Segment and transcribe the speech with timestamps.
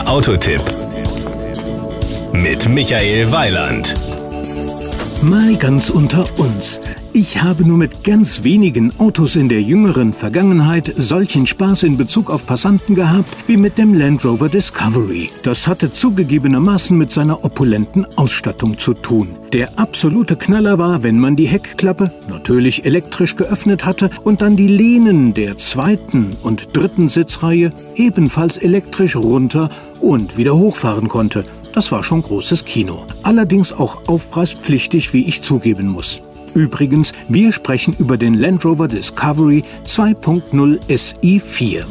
[0.00, 0.62] Der Autotipp
[2.32, 3.94] mit Michael Weiland.
[5.20, 6.80] Mal ganz unter uns.
[7.12, 12.30] Ich habe nur mit ganz wenigen Autos in der jüngeren Vergangenheit solchen Spaß in Bezug
[12.30, 15.28] auf Passanten gehabt wie mit dem Land Rover Discovery.
[15.42, 19.34] Das hatte zugegebenermaßen mit seiner opulenten Ausstattung zu tun.
[19.52, 24.68] Der absolute Knaller war, wenn man die Heckklappe, natürlich elektrisch geöffnet hatte und dann die
[24.68, 29.68] Lehnen der zweiten und dritten Sitzreihe ebenfalls elektrisch runter
[30.00, 31.44] und wieder hochfahren konnte.
[31.72, 33.04] Das war schon großes Kino.
[33.24, 36.20] Allerdings auch aufpreispflichtig, wie ich zugeben muss.
[36.54, 41.84] Übrigens, wir sprechen über den Land Rover Discovery 2.0 SI4.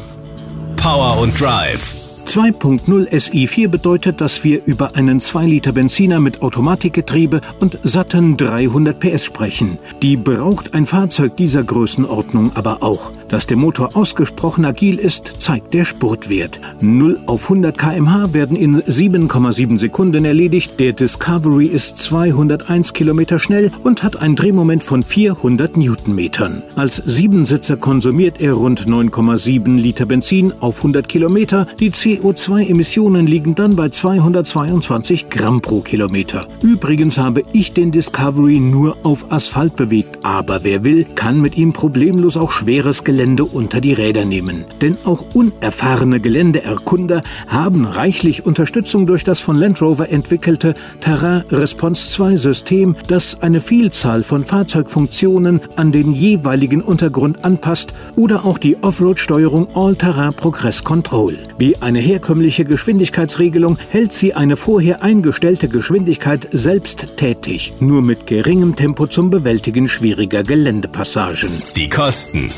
[0.76, 7.79] Power und Drive 2.0 SI4 bedeutet, dass wir über einen 2-Liter Benziner mit Automatikgetriebe und
[7.81, 9.79] satten 300 PS sprechen.
[10.03, 13.11] Die braucht ein Fahrzeug dieser Größenordnung aber auch.
[13.29, 16.61] Dass der Motor ausgesprochen agil ist, zeigt der Spurtwert.
[16.81, 20.79] 0 auf 100 km/h werden in 7,7 Sekunden erledigt.
[20.79, 26.61] Der Discovery ist 201 Kilometer schnell und hat ein Drehmoment von 400 Newtonmetern.
[26.76, 31.65] Als Siebensitzer konsumiert er rund 9,7 Liter Benzin auf 100 Kilometer.
[31.79, 31.89] Die
[32.20, 36.48] CO2-Emissionen liegen dann bei 222 Gramm pro Kilometer.
[36.61, 41.71] Übrigens habe ich den Discovery nur auf Asphalt bewegt, aber wer will, kann mit ihm
[41.71, 44.65] problemlos auch schweres Gelände unter die Räder nehmen.
[44.81, 52.11] Denn auch unerfahrene Geländeerkunder haben reichlich Unterstützung durch das von Land Rover entwickelte Terrain Response
[52.11, 58.76] 2 System, das eine Vielzahl von Fahrzeugfunktionen an den jeweiligen Untergrund anpasst oder auch die
[58.83, 61.37] Offroad-Steuerung All-Terrain Progress Control.
[61.57, 68.78] Wie eine herkömmliche Geschwindigkeitsregelung hält sie eine vorher eingestellte Geschwindigkeit selbst tätig, nur mit geringem
[68.78, 71.50] Tempo zum Bewältigen schwieriger Geländepassagen.
[71.75, 72.50] Die Kosten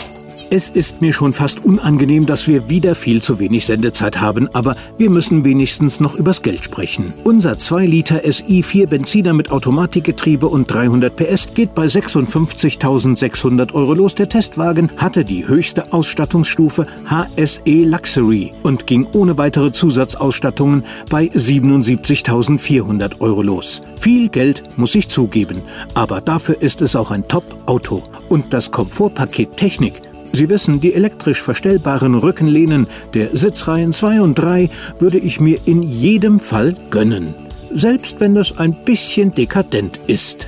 [0.52, 4.76] es ist mir schon fast unangenehm, dass wir wieder viel zu wenig Sendezeit haben, aber
[4.98, 7.14] wir müssen wenigstens noch übers Geld sprechen.
[7.24, 14.14] Unser 2 Liter SI4 Benziner mit Automatikgetriebe und 300 PS geht bei 56.600 Euro los.
[14.14, 23.22] Der Testwagen hatte die höchste Ausstattungsstufe HSE Luxury und ging ohne weitere Zusatzausstattungen bei 77.400
[23.22, 23.82] Euro los.
[24.02, 25.62] Viel Geld muss ich zugeben,
[25.94, 28.04] aber dafür ist es auch ein Top-Auto.
[28.28, 30.02] Und das Komfortpaket Technik
[30.34, 34.70] Sie wissen, die elektrisch verstellbaren Rückenlehnen der Sitzreihen 2 und 3
[35.00, 37.36] würde ich mir in jedem Fall gönnen.
[37.74, 40.48] Selbst wenn das ein bisschen dekadent ist.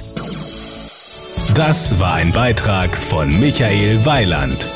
[1.55, 4.67] Das war ein Beitrag von Michael Weiland.